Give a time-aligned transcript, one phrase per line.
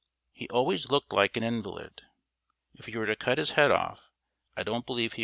[0.33, 2.01] He always looked like an invalid.
[2.73, 4.09] If you were to cut his head off,
[4.57, 5.19] I don't believe he would bleed a pint.